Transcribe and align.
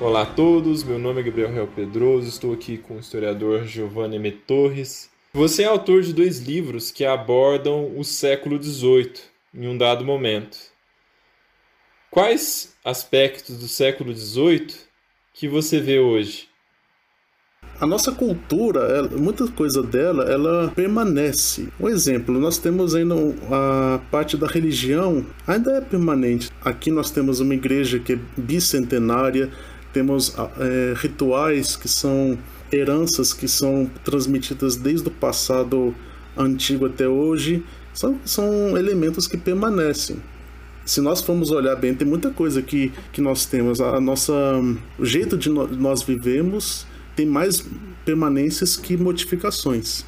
Olá 0.00 0.22
a 0.22 0.26
todos, 0.26 0.82
meu 0.82 0.98
nome 0.98 1.20
é 1.20 1.22
Gabriel 1.22 1.52
Real 1.52 1.68
Pedroso, 1.68 2.28
estou 2.28 2.52
aqui 2.52 2.76
com 2.76 2.96
o 2.96 2.98
historiador 2.98 3.64
Giovanni 3.64 4.16
M. 4.16 4.32
Torres. 4.32 5.08
Você 5.32 5.62
é 5.62 5.66
autor 5.66 6.02
de 6.02 6.12
dois 6.12 6.40
livros 6.40 6.90
que 6.90 7.04
abordam 7.04 7.96
o 7.96 8.02
século 8.02 8.60
XVIII 8.60 9.12
em 9.54 9.68
um 9.68 9.78
dado 9.78 10.04
momento. 10.04 10.58
Quais 12.10 12.74
aspectos 12.84 13.56
do 13.56 13.68
século 13.68 14.12
XVIII 14.12 14.74
que 15.32 15.46
você 15.46 15.78
vê 15.78 16.00
hoje? 16.00 16.48
A 17.80 17.86
nossa 17.86 18.12
cultura, 18.12 18.80
ela, 18.80 19.08
muita 19.08 19.46
coisa 19.48 19.82
dela, 19.82 20.24
ela 20.24 20.72
permanece. 20.74 21.68
Um 21.78 21.88
exemplo, 21.88 22.38
nós 22.38 22.56
temos 22.56 22.94
ainda 22.94 23.14
a 23.50 24.00
parte 24.10 24.36
da 24.36 24.46
religião, 24.46 25.26
ainda 25.46 25.72
é 25.72 25.80
permanente. 25.80 26.50
Aqui 26.64 26.90
nós 26.90 27.10
temos 27.10 27.40
uma 27.40 27.52
igreja 27.52 27.98
que 27.98 28.12
é 28.12 28.18
bicentenária, 28.36 29.50
temos 29.94 30.34
é, 30.58 30.94
rituais 30.96 31.74
que 31.76 31.88
são 31.88 32.36
heranças 32.70 33.32
que 33.32 33.48
são 33.48 33.90
transmitidas 34.04 34.76
desde 34.76 35.08
o 35.08 35.10
passado 35.10 35.94
antigo 36.36 36.84
até 36.84 37.08
hoje. 37.08 37.64
São, 37.94 38.18
são 38.24 38.76
elementos 38.76 39.26
que 39.26 39.38
permanecem 39.38 40.20
se 40.84 41.00
nós 41.00 41.22
formos 41.22 41.50
olhar 41.50 41.76
bem, 41.76 41.94
tem 41.94 42.06
muita 42.06 42.30
coisa 42.30 42.60
que, 42.60 42.92
que 43.12 43.20
nós 43.20 43.46
temos. 43.46 43.80
A 43.80 44.00
nossa, 44.00 44.32
o 44.98 45.04
jeito 45.04 45.36
de 45.36 45.48
no, 45.48 45.66
nós 45.66 46.02
vivemos 46.02 46.86
tem 47.16 47.24
mais 47.24 47.64
permanências 48.04 48.76
que 48.76 48.96
modificações. 48.96 50.04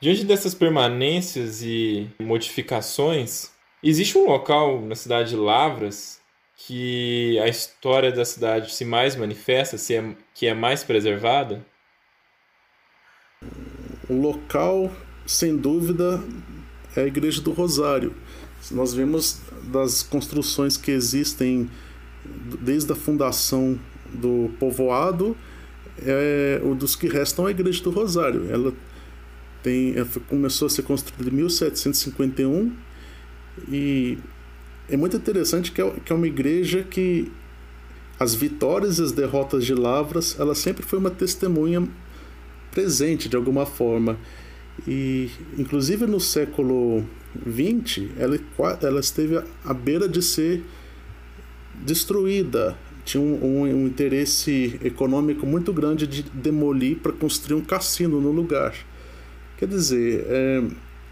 Diante 0.00 0.24
dessas 0.24 0.54
permanências 0.54 1.62
e 1.62 2.08
modificações, 2.20 3.50
existe 3.82 4.16
um 4.16 4.26
local 4.26 4.80
na 4.82 4.94
cidade 4.94 5.30
de 5.30 5.36
Lavras 5.36 6.20
que 6.66 7.38
a 7.40 7.48
história 7.48 8.12
da 8.12 8.24
cidade 8.24 8.72
se 8.72 8.84
mais 8.84 9.16
manifesta, 9.16 9.76
se 9.76 9.94
é, 9.94 10.14
que 10.34 10.46
é 10.46 10.54
mais 10.54 10.84
preservada? 10.84 11.64
O 14.08 14.14
local, 14.14 14.92
sem 15.26 15.56
dúvida, 15.56 16.22
é 16.96 17.02
a 17.02 17.06
Igreja 17.06 17.40
do 17.40 17.52
Rosário. 17.52 18.14
Nós 18.70 18.94
vemos 18.94 19.40
das 19.64 20.02
construções 20.02 20.76
que 20.76 20.90
existem 20.90 21.68
desde 22.60 22.92
a 22.92 22.94
fundação 22.94 23.78
do 24.12 24.50
povoado 24.60 25.36
é 25.98 26.60
o 26.62 26.74
dos 26.74 26.94
que 26.94 27.08
restam 27.08 27.46
é 27.46 27.48
a 27.48 27.50
Igreja 27.50 27.82
do 27.82 27.90
Rosário. 27.90 28.50
Ela 28.50 28.72
tem, 29.62 29.96
ela 29.96 30.08
começou 30.28 30.66
a 30.66 30.70
ser 30.70 30.82
construída 30.82 31.30
em 31.30 31.34
1751 31.34 32.76
e 33.68 34.18
é 34.92 34.96
muito 34.96 35.16
interessante 35.16 35.72
que 35.72 35.80
é, 35.80 35.90
que 36.04 36.12
é 36.12 36.16
uma 36.16 36.26
igreja 36.26 36.82
que 36.82 37.30
as 38.18 38.34
vitórias 38.34 38.98
e 38.98 39.02
as 39.02 39.10
derrotas 39.10 39.64
de 39.64 39.74
Lavras, 39.74 40.38
ela 40.38 40.54
sempre 40.54 40.84
foi 40.84 40.98
uma 40.98 41.10
testemunha 41.10 41.88
presente 42.70 43.28
de 43.28 43.36
alguma 43.36 43.66
forma. 43.66 44.16
E 44.86 45.30
inclusive 45.58 46.06
no 46.06 46.20
século 46.20 47.04
XX, 47.36 48.10
ela, 48.16 48.38
ela 48.80 49.00
esteve 49.00 49.42
à 49.64 49.74
beira 49.74 50.08
de 50.08 50.22
ser 50.22 50.62
destruída 51.74 52.76
tinha 53.04 53.20
um, 53.20 53.34
um, 53.44 53.62
um 53.62 53.86
interesse 53.86 54.78
econômico 54.82 55.46
muito 55.46 55.72
grande 55.72 56.06
de 56.06 56.22
demolir 56.22 56.98
para 56.98 57.12
construir 57.12 57.56
um 57.56 57.64
cassino 57.64 58.20
no 58.20 58.30
lugar. 58.30 58.74
Quer 59.56 59.66
dizer, 59.66 60.24
é, 60.28 60.62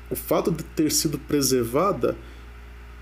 o 0.09 0.17
fato 0.17 0.51
de 0.51 0.63
ter 0.63 0.91
sido 0.93 1.19
preservada 1.19 2.17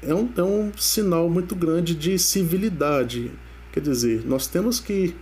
é 0.02 0.14
um, 0.14 0.30
é 0.36 0.42
um 0.42 0.72
sinal 0.76 1.28
muito 1.28 1.54
grande 1.54 1.94
de 1.94 2.18
civilidade. 2.18 3.30
Quer 3.72 3.80
dizer, 3.80 4.24
nós 4.26 4.46
temos 4.46 4.80
que 4.80 5.14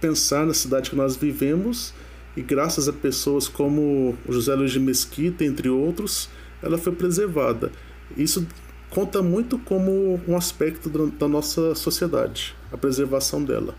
pensar 0.00 0.46
na 0.46 0.54
cidade 0.54 0.90
que 0.90 0.96
nós 0.96 1.16
vivemos 1.16 1.92
e 2.36 2.42
graças 2.42 2.88
a 2.88 2.92
pessoas 2.92 3.48
como 3.48 4.16
José 4.28 4.54
Luiz 4.54 4.72
de 4.72 4.80
Mesquita, 4.80 5.44
entre 5.44 5.68
outros, 5.68 6.28
ela 6.62 6.78
foi 6.78 6.94
preservada. 6.94 7.72
Isso 8.16 8.46
conta 8.88 9.22
muito 9.22 9.58
como 9.58 10.20
um 10.26 10.36
aspecto 10.36 10.88
da 10.88 11.28
nossa 11.28 11.74
sociedade, 11.74 12.54
a 12.72 12.76
preservação 12.76 13.42
dela. 13.44 13.74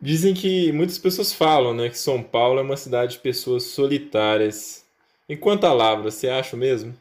Dizem 0.00 0.32
que 0.32 0.70
muitas 0.70 0.96
pessoas 0.96 1.32
falam 1.32 1.74
né, 1.74 1.88
que 1.88 1.98
São 1.98 2.22
Paulo 2.22 2.60
é 2.60 2.62
uma 2.62 2.76
cidade 2.76 3.12
de 3.12 3.18
pessoas 3.18 3.64
solitárias. 3.64 4.84
Em 5.28 5.36
quanto 5.36 5.66
Lavra, 5.66 6.10
você 6.10 6.28
acha 6.28 6.56
mesmo? 6.56 6.94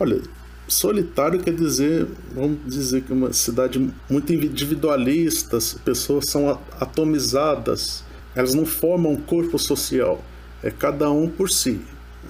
Olha, 0.00 0.20
solitário 0.68 1.40
quer 1.40 1.54
dizer, 1.54 2.06
vamos 2.34 2.58
dizer 2.66 3.02
que 3.02 3.12
é 3.12 3.14
uma 3.14 3.32
cidade 3.32 3.90
muito 4.08 4.32
individualista, 4.32 5.56
as 5.56 5.74
pessoas 5.74 6.26
são 6.26 6.58
atomizadas, 6.80 8.04
elas 8.34 8.54
não 8.54 8.64
formam 8.64 9.12
um 9.12 9.16
corpo 9.16 9.58
social, 9.58 10.22
é 10.62 10.70
cada 10.70 11.10
um 11.10 11.28
por 11.28 11.50
si. 11.50 11.80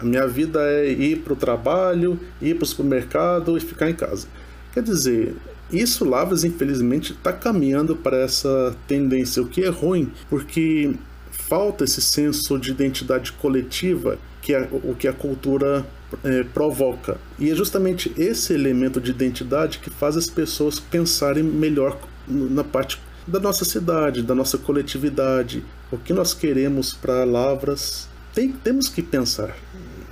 A 0.01 0.05
minha 0.05 0.27
vida 0.27 0.61
é 0.63 0.91
ir 0.91 1.19
para 1.19 1.33
o 1.35 1.37
trabalho, 1.37 2.19
ir 2.41 2.57
para 2.57 2.65
o 2.65 2.67
supermercado 2.67 3.57
e 3.57 3.61
ficar 3.61 3.91
em 3.91 3.95
casa. 3.95 4.27
Quer 4.73 4.83
dizer, 4.83 5.37
isso 5.71 6.05
Lavras, 6.05 6.43
infelizmente, 6.43 7.13
está 7.13 7.33
caminhando 7.33 7.95
para 7.95 8.17
essa 8.17 8.75
tendência, 8.89 9.43
o 9.43 9.47
que 9.47 9.63
é 9.63 9.69
ruim, 9.69 10.11
porque 10.29 10.95
falta 11.31 11.85
esse 11.85 12.01
senso 12.01 12.59
de 12.59 12.71
identidade 12.71 13.33
coletiva 13.33 14.19
que 14.43 14.53
é 14.53 14.69
o 14.73 14.95
que 14.95 15.07
a 15.07 15.13
cultura 15.13 15.87
é, 16.25 16.43
provoca. 16.45 17.19
E 17.39 17.51
é 17.51 17.55
justamente 17.55 18.13
esse 18.17 18.53
elemento 18.53 19.01
de 19.01 19.11
identidade 19.11 19.79
que 19.79 19.91
faz 19.91 20.17
as 20.17 20.29
pessoas 20.29 20.79
pensarem 20.79 21.43
melhor 21.43 21.99
na 22.27 22.65
parte 22.65 23.01
da 23.27 23.39
nossa 23.39 23.65
cidade, 23.65 24.23
da 24.23 24.35
nossa 24.35 24.59
coletividade, 24.59 25.65
o 25.91 25.99
que 25.99 26.13
nós 26.13 26.35
queremos 26.35 26.93
para 26.93 27.25
Lavras. 27.25 28.09
Tem, 28.35 28.51
temos 28.51 28.89
que 28.89 29.03
pensar 29.03 29.57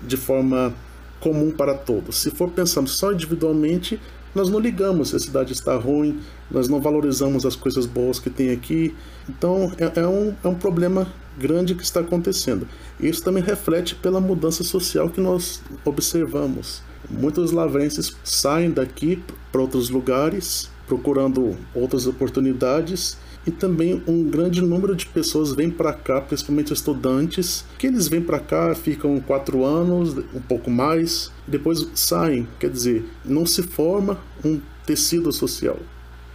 de 0.06 0.16
forma 0.16 0.72
comum 1.18 1.50
para 1.50 1.74
todos. 1.74 2.18
Se 2.18 2.30
for 2.30 2.50
pensando 2.50 2.88
só 2.88 3.12
individualmente, 3.12 4.00
nós 4.34 4.48
não 4.48 4.58
ligamos 4.58 5.10
se 5.10 5.16
a 5.16 5.18
cidade 5.18 5.52
está 5.52 5.74
ruim, 5.76 6.20
nós 6.50 6.68
não 6.68 6.80
valorizamos 6.80 7.44
as 7.44 7.56
coisas 7.56 7.86
boas 7.86 8.18
que 8.18 8.30
tem 8.30 8.50
aqui. 8.50 8.94
Então 9.28 9.72
é, 9.78 10.00
é, 10.00 10.06
um, 10.06 10.34
é 10.42 10.48
um 10.48 10.54
problema 10.54 11.06
grande 11.40 11.74
que 11.74 11.82
está 11.82 12.00
acontecendo. 12.00 12.68
Isso 13.00 13.24
também 13.24 13.42
reflete 13.42 13.94
pela 13.94 14.20
mudança 14.20 14.62
social 14.62 15.08
que 15.08 15.20
nós 15.20 15.62
observamos. 15.84 16.82
Muitos 17.08 17.50
lavrenses 17.50 18.14
saem 18.22 18.70
daqui 18.70 19.22
para 19.50 19.62
outros 19.62 19.88
lugares, 19.88 20.70
procurando 20.86 21.56
outras 21.74 22.06
oportunidades 22.06 23.16
e 23.46 23.50
também 23.50 24.02
um 24.06 24.24
grande 24.24 24.60
número 24.60 24.94
de 24.94 25.06
pessoas 25.06 25.54
vêm 25.54 25.70
para 25.70 25.94
cá, 25.94 26.20
principalmente 26.20 26.74
estudantes, 26.74 27.64
que 27.78 27.86
eles 27.86 28.06
vêm 28.06 28.20
para 28.20 28.38
cá, 28.38 28.74
ficam 28.74 29.18
quatro 29.18 29.64
anos, 29.64 30.16
um 30.34 30.40
pouco 30.40 30.70
mais, 30.70 31.32
depois 31.46 31.88
saem. 31.94 32.46
Quer 32.58 32.70
dizer, 32.70 33.04
não 33.24 33.46
se 33.46 33.62
forma 33.62 34.18
um 34.44 34.60
tecido 34.84 35.32
social. 35.32 35.78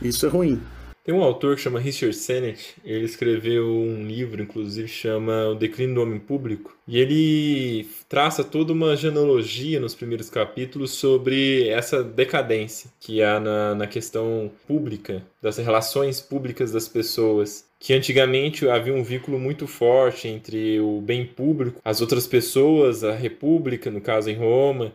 Isso 0.02 0.26
é 0.26 0.30
ruim. 0.30 0.60
Tem 1.06 1.14
um 1.14 1.22
autor 1.22 1.56
que 1.56 1.62
chama 1.62 1.80
Richard 1.80 2.16
Sennett, 2.16 2.78
ele 2.84 3.06
escreveu 3.06 3.68
um 3.68 4.08
livro, 4.08 4.42
inclusive, 4.42 4.88
chama 4.88 5.50
O 5.50 5.54
Declínio 5.54 5.94
do 5.94 6.02
Homem 6.02 6.18
Público, 6.18 6.76
e 6.88 6.98
ele 6.98 7.88
traça 8.10 8.44
toda 8.44 8.74
uma 8.74 8.96
genealogia 8.96 9.80
nos 9.80 9.94
primeiros 9.94 10.32
capítulos 10.32 10.94
sobre 10.94 11.70
essa 11.70 12.04
decadência 12.04 12.90
que 13.00 13.22
há 13.22 13.40
na, 13.40 13.76
na 13.76 13.86
questão 13.86 14.52
pública, 14.68 15.22
das 15.40 15.58
relações 15.58 16.20
públicas 16.20 16.72
das 16.72 16.88
pessoas. 16.88 17.68
Que 17.80 17.94
antigamente 17.94 18.68
havia 18.68 18.96
um 18.96 19.04
vínculo 19.04 19.38
muito 19.38 19.68
forte 19.68 20.28
entre 20.28 20.80
o 20.80 21.00
bem 21.02 21.24
público, 21.24 21.80
as 21.86 22.02
outras 22.02 22.26
pessoas, 22.26 23.04
a 23.04 23.14
república, 23.14 23.92
no 23.92 24.02
caso 24.02 24.32
em 24.32 24.36
Roma, 24.36 24.92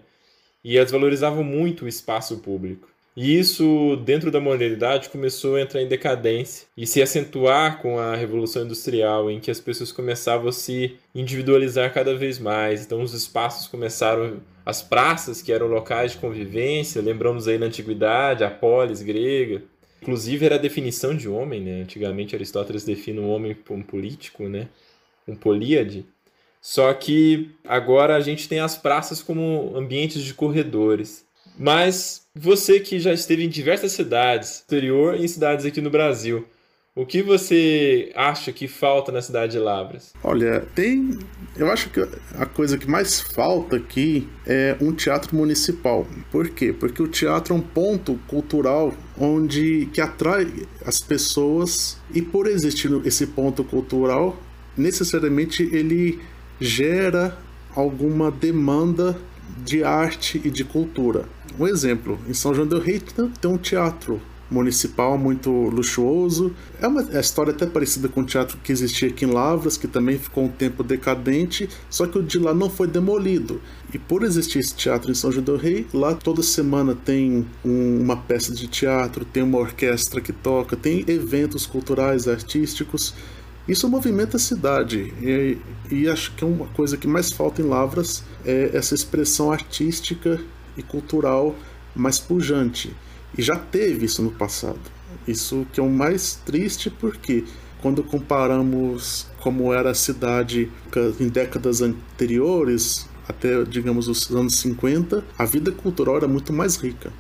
e 0.65 0.77
elas 0.77 0.91
valorizavam 0.91 1.45
muito 1.45 1.85
o 1.85 1.89
espaço 1.89 2.39
público. 2.39 2.89
E 3.17 3.39
isso, 3.39 3.97
dentro 4.05 4.31
da 4.31 4.41
modernidade, 4.41 5.09
começou 5.09 5.57
a 5.57 5.61
entrar 5.61 5.83
em 5.83 5.89
decadência 5.89 6.67
e 6.77 6.87
se 6.87 7.03
acentuar 7.03 7.83
com 7.83 7.99
a 7.99 8.15
Revolução 8.15 8.65
Industrial, 8.65 9.31
em 9.31 9.41
que 9.41 9.51
as 9.51 9.61
pessoas 9.61 9.91
começavam 9.91 10.49
a 10.49 10.53
se 10.53 10.97
individualizar 11.15 11.93
cada 11.93 12.15
vez 12.15 12.39
mais. 12.39 12.85
Então, 12.85 13.03
os 13.03 13.13
espaços 13.13 13.67
começaram, 13.67 14.41
as 14.65 14.81
praças, 14.81 15.43
que 15.43 15.53
eram 15.53 15.67
locais 15.67 16.13
de 16.13 16.19
convivência, 16.19 17.03
lembramos 17.03 17.49
aí 17.49 17.59
na 17.59 17.67
Antiguidade, 17.67 18.45
a 18.45 18.51
polis 18.51 19.03
grega. 19.03 19.63
Inclusive, 20.01 20.47
era 20.47 20.55
a 20.55 20.59
definição 20.59 21.15
de 21.15 21.29
homem, 21.29 21.61
né? 21.61 21.83
Antigamente, 21.83 22.35
Aristóteles 22.35 22.85
define 22.85 23.19
um 23.19 23.29
homem 23.29 23.55
como 23.67 23.81
um 23.81 23.83
político, 23.83 24.49
né? 24.49 24.69
Um 25.27 25.35
políade. 25.35 26.07
Só 26.61 26.93
que 26.95 27.51
agora 27.65 28.17
a 28.17 28.21
gente 28.21 28.49
tem 28.49 28.61
as 28.61 28.77
praças 28.77 29.23
como 29.23 29.73
ambientes 29.75 30.23
de 30.23 30.33
corredores. 30.33 31.25
Mas 31.59 32.23
você 32.35 32.81
que 32.81 32.99
já 32.99 33.13
esteve 33.13 33.45
em 33.45 33.49
diversas 33.49 33.93
cidades, 33.93 34.61
exterior 34.61 35.15
e 35.17 35.25
em 35.25 35.29
cidades 35.29 35.67
aqui 35.67 35.81
no 35.81 35.91
Brasil, 35.91 36.47
O 36.95 37.07
que 37.07 37.23
você 37.23 38.11
acha 38.17 38.53
que 38.53 38.67
falta 38.67 39.13
na 39.13 39.23
cidade 39.23 39.53
de 39.53 39.59
Lavras? 39.59 40.13
Olha, 40.25 40.67
tem. 40.75 41.17
Eu 41.57 41.71
acho 41.71 41.89
que 41.89 42.01
a 42.35 42.47
coisa 42.47 42.77
que 42.77 42.89
mais 42.91 43.21
falta 43.21 43.77
aqui 43.77 44.29
é 44.45 44.77
um 44.81 44.93
teatro 44.93 45.37
municipal. 45.37 46.05
Por 46.33 46.49
quê? 46.49 46.73
Porque 46.73 47.01
o 47.01 47.07
teatro 47.07 47.55
é 47.55 47.57
um 47.57 47.61
ponto 47.61 48.19
cultural 48.27 48.93
onde 49.17 49.89
que 49.93 50.01
atrai 50.01 50.53
as 50.85 51.01
pessoas 51.01 51.97
e 52.13 52.21
por 52.21 52.49
existir 52.49 52.91
esse 53.07 53.29
ponto 53.29 53.63
cultural, 53.63 54.37
necessariamente 54.77 55.63
ele 55.73 56.19
gera 56.61 57.39
alguma 57.75 58.33
demanda 58.33 59.17
de 59.65 59.85
arte 59.85 60.41
e 60.45 60.51
de 60.51 60.65
cultura. 60.65 61.25
Um 61.59 61.67
exemplo, 61.67 62.19
em 62.29 62.35
São 62.35 62.55
João 62.55 62.67
del 62.67 62.81
Rei 62.81 63.01
tem 63.41 63.51
um 63.51 63.59
teatro 63.59 64.21
municipal 64.51 65.17
muito 65.17 65.51
luxuoso. 65.51 66.53
É 66.81 66.87
uma 66.87 67.07
é 67.13 67.21
história 67.21 67.53
até 67.53 67.67
parecida 67.67 68.09
com 68.09 68.23
o 68.23 68.25
teatro 68.25 68.59
que 68.63 68.73
existia 68.73 69.09
aqui 69.09 69.25
em 69.25 69.31
Lavras, 69.31 69.77
que 69.77 69.87
também 69.87 70.19
ficou 70.19 70.45
um 70.45 70.49
tempo 70.49 70.83
decadente, 70.83 71.69
só 71.89 72.07
que 72.07 72.19
o 72.19 72.23
de 72.23 72.39
lá 72.39 72.53
não 72.53 72.69
foi 72.69 72.89
demolido. 72.89 73.61
E 73.95 73.99
por 73.99 74.25
existir 74.25 74.59
esse 74.59 74.75
teatro 74.75 75.11
em 75.11 75.15
São 75.15 75.31
João 75.31 75.45
del 75.45 75.57
Rei, 75.57 75.87
lá 75.95 76.15
toda 76.15 76.43
semana 76.43 76.95
tem 76.95 77.47
um, 77.65 78.01
uma 78.01 78.17
peça 78.17 78.53
de 78.53 78.67
teatro, 78.67 79.25
tem 79.25 79.43
uma 79.43 79.59
orquestra 79.59 80.21
que 80.21 80.33
toca, 80.33 80.77
tem 80.77 81.05
eventos 81.07 81.65
culturais, 81.67 82.27
artísticos. 82.27 83.15
Isso 83.69 83.89
movimenta 83.89 84.37
a 84.37 84.41
cidade 84.41 85.13
e, 85.23 85.59
e 85.91 86.09
acho 86.09 86.35
que 86.35 86.43
é 86.43 86.47
uma 86.47 86.67
coisa 86.69 86.97
que 86.97 87.07
mais 87.07 87.31
falta 87.31 87.63
em 87.63 87.67
Lavras 87.67 88.25
é 88.45 88.71
essa 88.75 88.95
expressão 88.95 89.53
artística 89.53 90.41
e 90.77 90.83
cultural 90.83 91.55
mais 91.95 92.19
pujante. 92.19 92.95
E 93.37 93.43
já 93.43 93.57
teve 93.57 94.07
isso 94.07 94.23
no 94.23 94.31
passado. 94.31 94.81
Isso 95.27 95.67
que 95.73 95.81
é 95.81 95.83
o 95.83 95.91
mais 95.91 96.35
triste 96.35 96.91
porque 96.91 97.45
quando 97.81 98.03
comparamos 98.03 99.27
como 99.41 99.73
era 99.73 99.91
a 99.91 99.95
cidade 99.95 100.71
em 101.19 101.29
décadas 101.29 101.81
anteriores, 101.81 103.09
até 103.27 103.63
digamos 103.65 104.09
os 104.09 104.31
anos 104.31 104.57
50, 104.57 105.25
a 105.39 105.45
vida 105.45 105.73
cultural 105.73 106.17
era 106.17 106.29
muito 106.29 106.53
mais 106.53 106.77
rica. 106.77 107.13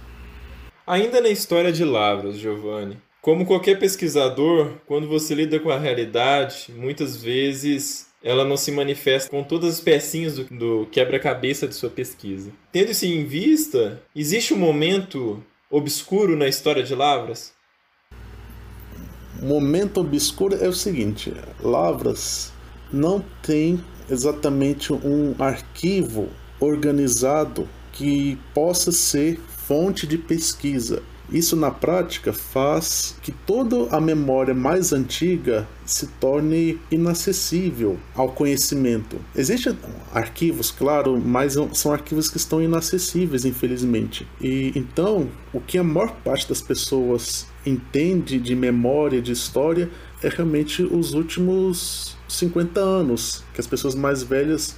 Ainda 0.87 1.21
na 1.21 1.29
história 1.29 1.73
de 1.73 1.85
Lavras, 1.85 2.37
Giovanni, 2.37 2.99
como 3.23 3.47
qualquer 3.47 3.79
pesquisador, 3.79 4.79
quando 4.87 5.07
você 5.07 5.35
lida 5.35 5.61
com 5.61 5.71
a 5.71 5.79
realidade, 5.79 6.73
muitas 6.77 7.17
vezes 7.17 8.10
ela 8.23 8.45
não 8.45 8.57
se 8.57 8.71
manifesta 8.71 9.31
com 9.31 9.43
todas 9.43 9.75
as 9.75 9.81
pecinhas 9.81 10.37
do, 10.37 10.45
do 10.45 10.87
quebra-cabeça 10.91 11.67
de 11.67 11.75
sua 11.75 11.91
pesquisa. 11.91 12.53
Tendo 12.71 12.91
isso 12.91 13.07
em 13.07 13.25
vista, 13.25 14.03
existe 14.15 14.53
um 14.53 14.59
momento 14.59 15.43
obscuro 15.71 16.37
na 16.37 16.49
história 16.49 16.83
de 16.83 16.95
Lavras? 16.95 17.53
Momento 19.43 20.01
obscuro 20.01 20.55
é 20.55 20.69
o 20.69 20.73
seguinte: 20.73 21.33
Lavras 21.63 22.53
não 22.93 23.25
tem 23.43 23.83
exatamente 24.11 24.93
um 24.93 25.35
arquivo 25.39 26.29
organizado 26.59 27.69
que 27.93 28.39
possa 28.53 28.93
ser 28.93 29.39
fonte 29.39 30.07
de 30.07 30.19
pesquisa. 30.19 31.03
Isso 31.31 31.57
na 31.57 31.71
prática 31.71 32.33
faz 32.33 33.17
que 33.23 33.31
toda 33.31 33.95
a 33.95 34.01
memória 34.01 34.55
mais 34.55 34.93
antiga 34.93 35.69
se 35.85 36.07
torne 36.07 36.79
inacessível 36.91 37.99
ao 38.15 38.31
conhecimento. 38.31 39.17
Existem 39.35 39.77
arquivos, 40.13 40.71
claro, 40.71 41.21
mas 41.21 41.55
são 41.73 41.93
arquivos 41.93 42.29
que 42.29 42.37
estão 42.37 42.63
inacessíveis, 42.63 43.45
infelizmente. 43.45 44.27
E 44.41 44.73
então, 44.75 45.29
o 45.53 45.61
que 45.61 45.79
a 45.79 45.85
maior 45.85 46.13
parte 46.25 46.49
das 46.49 46.61
pessoas 46.61 47.47
entende 47.65 48.39
de 48.39 48.55
memória, 48.55 49.21
de 49.21 49.33
história, 49.33 49.91
é 50.23 50.29
realmente 50.29 50.83
os 50.83 51.15
últimos 51.15 52.17
50 52.29 52.81
anos, 52.81 53.45
que 53.55 53.61
as 53.61 53.67
pessoas 53.67 53.95
mais 53.95 54.23
velhas 54.23 54.77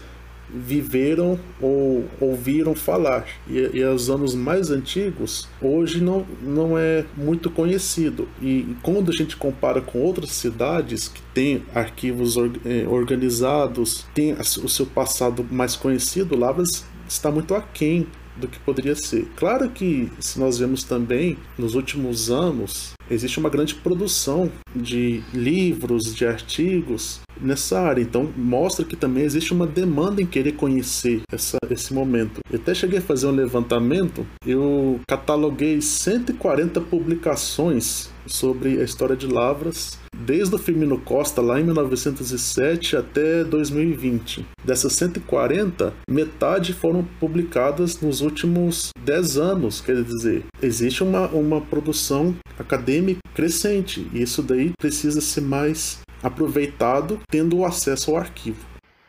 viveram 0.52 1.38
ou 1.60 2.04
ouviram 2.20 2.74
falar. 2.74 3.26
E, 3.48 3.58
e 3.74 3.84
os 3.84 4.10
anos 4.10 4.34
mais 4.34 4.70
antigos, 4.70 5.48
hoje 5.60 6.02
não, 6.02 6.26
não 6.42 6.78
é 6.78 7.04
muito 7.16 7.50
conhecido. 7.50 8.28
E 8.40 8.76
quando 8.82 9.10
a 9.10 9.14
gente 9.14 9.36
compara 9.36 9.80
com 9.80 10.00
outras 10.00 10.30
cidades 10.30 11.08
que 11.08 11.22
têm 11.34 11.62
arquivos 11.74 12.36
or, 12.36 12.50
eh, 12.64 12.86
organizados, 12.88 14.06
tem 14.14 14.32
o 14.32 14.68
seu 14.68 14.86
passado 14.86 15.46
mais 15.50 15.76
conhecido, 15.76 16.36
Lavras 16.36 16.84
está 17.08 17.30
muito 17.30 17.54
aquém 17.54 18.06
do 18.36 18.48
que 18.48 18.58
poderia 18.60 18.94
ser. 18.94 19.26
Claro 19.36 19.68
que, 19.70 20.10
se 20.18 20.38
nós 20.38 20.58
vemos 20.58 20.84
também, 20.84 21.36
nos 21.58 21.74
últimos 21.74 22.30
anos, 22.30 22.92
existe 23.10 23.38
uma 23.38 23.50
grande 23.50 23.74
produção 23.74 24.50
de 24.74 25.22
livros, 25.34 26.14
de 26.14 26.26
artigos 26.26 27.20
nessa 27.40 27.80
área. 27.80 28.00
Então, 28.00 28.32
mostra 28.36 28.84
que 28.84 28.96
também 28.96 29.24
existe 29.24 29.52
uma 29.52 29.66
demanda 29.66 30.22
em 30.22 30.26
querer 30.26 30.52
conhecer 30.52 31.22
essa, 31.30 31.58
esse 31.70 31.92
momento. 31.92 32.40
Eu 32.50 32.58
até 32.58 32.74
cheguei 32.74 32.98
a 32.98 33.02
fazer 33.02 33.26
um 33.26 33.32
levantamento, 33.32 34.26
eu 34.46 35.00
cataloguei 35.08 35.80
140 35.80 36.80
publicações 36.82 38.11
sobre 38.26 38.80
a 38.80 38.84
história 38.84 39.16
de 39.16 39.26
Lavras 39.26 39.98
desde 40.24 40.54
o 40.54 40.58
Firmino 40.58 41.00
Costa 41.00 41.40
lá 41.40 41.60
em 41.60 41.64
1907 41.64 42.96
até 42.96 43.44
2020. 43.44 44.46
Dessas 44.64 44.92
140, 44.94 45.92
metade 46.08 46.72
foram 46.72 47.04
publicadas 47.18 48.00
nos 48.00 48.20
últimos 48.20 48.90
10 49.00 49.38
anos, 49.38 49.80
quer 49.80 50.02
dizer, 50.02 50.44
existe 50.62 51.02
uma, 51.02 51.26
uma 51.28 51.60
produção 51.60 52.34
acadêmica 52.58 53.20
crescente 53.34 54.08
e 54.12 54.22
isso 54.22 54.42
daí 54.42 54.72
precisa 54.78 55.20
ser 55.20 55.40
mais 55.40 56.00
aproveitado 56.22 57.20
tendo 57.28 57.64
acesso 57.64 58.12
ao 58.12 58.16
arquivo. 58.16 58.64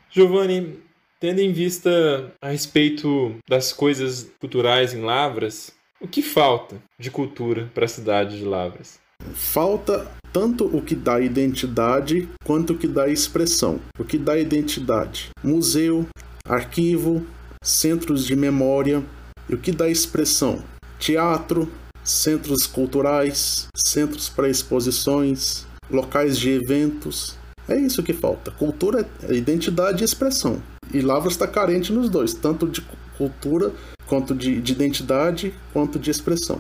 Giovanni, 0.09 0.79
tendo 1.19 1.39
em 1.39 1.51
vista 1.51 2.33
a 2.41 2.49
respeito 2.49 3.35
das 3.47 3.71
coisas 3.71 4.31
culturais 4.39 4.93
em 4.93 5.01
Lavras, 5.01 5.71
o 6.01 6.07
que 6.07 6.21
falta 6.21 6.81
de 6.99 7.09
cultura 7.09 7.71
para 7.73 7.85
a 7.85 7.87
cidade 7.87 8.37
de 8.37 8.43
Lavras? 8.43 9.02
Falta 9.33 10.07
tanto 10.31 10.65
o 10.65 10.81
que 10.81 10.95
dá 10.95 11.19
identidade 11.19 12.27
quanto 12.43 12.73
o 12.73 12.77
que 12.77 12.87
dá 12.87 13.07
expressão. 13.07 13.79
O 13.99 14.03
que 14.03 14.17
dá 14.17 14.37
identidade? 14.37 15.29
Museu, 15.43 16.07
arquivo, 16.47 17.25
centros 17.63 18.25
de 18.25 18.35
memória. 18.35 19.03
E 19.47 19.53
o 19.53 19.57
que 19.57 19.71
dá 19.71 19.89
expressão? 19.89 20.63
Teatro, 20.97 21.69
centros 22.03 22.65
culturais, 22.65 23.67
centros 23.75 24.29
para 24.29 24.49
exposições, 24.49 25.65
locais 25.89 26.37
de 26.37 26.49
eventos. 26.49 27.35
É 27.67 27.77
isso 27.77 28.03
que 28.03 28.13
falta. 28.13 28.51
Cultura 28.51 29.07
é 29.23 29.35
identidade 29.35 30.03
e 30.03 30.05
expressão. 30.05 30.61
E 30.93 31.01
Lavras 31.01 31.33
está 31.33 31.47
carente 31.47 31.93
nos 31.93 32.09
dois, 32.09 32.33
tanto 32.33 32.67
de 32.67 32.81
cultura 33.17 33.71
quanto 34.07 34.33
de, 34.33 34.59
de 34.61 34.73
identidade 34.73 35.53
quanto 35.71 35.99
de 35.99 36.09
expressão. 36.09 36.59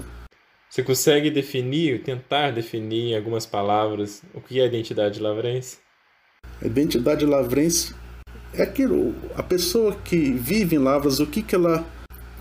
Você 0.73 0.81
consegue 0.81 1.29
definir, 1.29 2.01
tentar 2.01 2.49
definir 2.49 3.11
em 3.11 3.15
algumas 3.15 3.45
palavras 3.45 4.23
o 4.33 4.41
que 4.41 4.59
é 4.59 4.63
a 4.63 4.65
identidade 4.65 5.19
lavrense? 5.19 5.77
A 6.59 6.65
identidade 6.65 7.27
lavrense 7.27 7.93
é 8.51 8.63
aquilo, 8.63 9.13
a 9.35 9.43
pessoa 9.43 9.95
que 10.03 10.31
vive 10.31 10.75
em 10.75 10.79
Lavras, 10.79 11.19
o 11.19 11.27
que 11.27 11.43
que 11.43 11.53
ela 11.53 11.85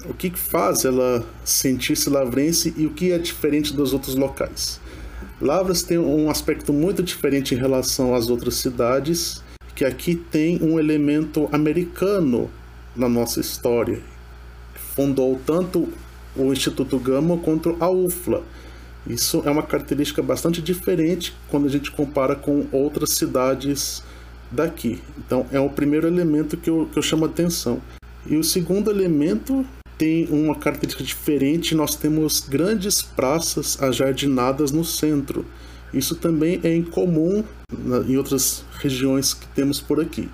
o 0.07 0.15
que 0.15 0.31
faz 0.31 0.87
ela 0.87 1.29
sentir-se 1.45 2.09
lavrense 2.09 2.73
e 2.75 2.87
o 2.87 2.95
que 2.95 3.13
é 3.13 3.19
diferente 3.19 3.77
dos 3.77 3.93
outros 3.93 4.15
locais. 4.15 4.81
Lavras 5.39 5.83
tem 5.83 5.99
um 5.99 6.31
aspecto 6.31 6.73
muito 6.73 7.03
diferente 7.03 7.55
em 7.55 7.59
relação 7.59 8.15
às 8.15 8.31
outras 8.31 8.55
cidades, 8.55 9.45
que 9.75 9.85
aqui 9.85 10.15
tem 10.15 10.59
um 10.63 10.79
elemento 10.79 11.51
americano 11.53 12.51
na 12.97 13.11
nossa 13.11 13.41
história. 13.41 14.01
Fundou 14.95 15.39
tanto 15.45 15.93
o 16.37 16.53
Instituto 16.53 16.99
Gama 16.99 17.39
quanto 17.39 17.77
a 17.81 17.91
UFLA. 17.91 18.43
Isso 19.07 19.43
é 19.45 19.51
uma 19.51 19.63
característica 19.63 20.23
bastante 20.23 20.63
diferente 20.63 21.35
quando 21.49 21.67
a 21.67 21.71
gente 21.71 21.91
compara 21.91 22.37
com 22.37 22.67
outras 22.71 23.11
cidades 23.11 24.03
daqui. 24.51 25.01
Então, 25.19 25.47
é 25.51 25.59
o 25.59 25.69
primeiro 25.69 26.07
elemento 26.07 26.57
que 26.57 26.71
eu, 26.71 26.89
que 26.93 26.99
eu 26.99 27.03
chamo 27.03 27.25
a 27.25 27.29
atenção. 27.29 27.81
E 28.27 28.37
o 28.37 28.45
segundo 28.45 28.91
elemento 28.91 29.67
tem 29.99 30.29
uma 30.31 30.55
característica 30.55 31.03
diferente. 31.03 31.75
Nós 31.75 31.97
temos 31.97 32.41
grandes 32.41 33.03
praças 33.03 33.81
ajardinadas 33.83 34.71
no 34.71 34.85
centro. 34.85 35.45
Isso 35.93 36.15
também 36.15 36.61
é 36.63 36.75
incomum 36.75 37.45
em 38.09 38.17
outras 38.17 38.65
regiões 38.79 39.35
que 39.35 39.47
temos 39.49 39.81
por 39.81 40.01
aqui. 40.01 40.29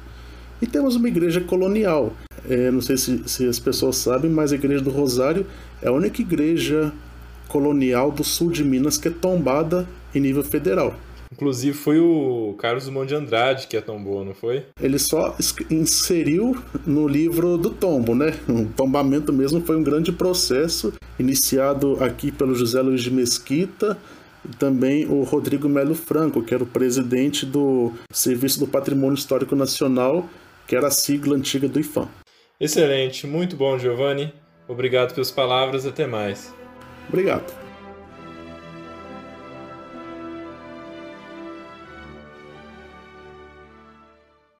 E 0.61 0.67
temos 0.67 0.97
uma 0.97 1.09
igreja 1.09 1.41
colonial. 1.41 2.13
É, 2.49 2.71
não 2.71 2.81
sei 2.81 2.97
se, 2.97 3.23
se 3.27 3.47
as 3.47 3.59
pessoas 3.59 3.97
sabem, 3.97 4.31
mas 4.31 4.53
a 4.53 4.57
Igreja 4.57 4.83
do 4.83 4.91
Rosário 4.91 5.47
é 5.83 5.89
a 5.89 5.93
única 5.93 6.21
igreja 6.21 6.93
colonial 7.49 8.11
do 8.13 8.23
sul 8.23 8.51
de 8.51 8.63
Minas 8.63 8.99
que 8.99 9.09
é 9.09 9.11
tombada 9.11 9.89
em 10.15 10.21
nível 10.21 10.45
federal. 10.45 10.95
Inclusive 11.33 11.77
foi 11.77 12.01
o 12.01 12.55
Carlos 12.59 12.85
Drummond 12.85 13.09
de 13.09 13.15
Andrade 13.15 13.67
que 13.67 13.77
a 13.77 13.83
tombou, 13.83 14.25
não 14.25 14.35
foi? 14.35 14.65
Ele 14.81 14.99
só 14.99 15.37
inseriu 15.71 16.57
no 16.87 17.07
livro 17.07 17.59
do 17.59 17.71
tombo, 17.71 18.15
né? 18.15 18.35
O 18.49 18.67
tombamento 18.67 19.33
mesmo 19.33 19.61
foi 19.61 19.77
um 19.77 19.83
grande 19.83 20.11
processo 20.11 20.93
iniciado 21.19 22.03
aqui 22.03 22.33
pelo 22.33 22.55
José 22.55 22.81
Luiz 22.81 23.03
de 23.03 23.11
Mesquita 23.11 23.97
e 24.49 24.57
também 24.57 25.07
o 25.07 25.23
Rodrigo 25.23 25.69
Melo 25.69 25.95
Franco, 25.95 26.43
que 26.43 26.55
era 26.55 26.63
o 26.63 26.67
presidente 26.67 27.45
do 27.45 27.93
Serviço 28.11 28.59
do 28.59 28.67
Patrimônio 28.67 29.15
Histórico 29.15 29.55
Nacional, 29.55 30.29
que 30.67 30.75
era 30.75 30.89
a 30.89 30.91
sigla 30.91 31.37
antiga 31.37 31.69
do 31.69 31.79
IFAM. 31.79 32.09
Excelente, 32.61 33.27
muito 33.27 33.57
bom, 33.57 33.79
Giovanni. 33.79 34.33
Obrigado 34.67 35.15
pelas 35.15 35.31
palavras, 35.31 35.87
até 35.87 36.07
mais. 36.07 36.53
Obrigado. 37.09 37.68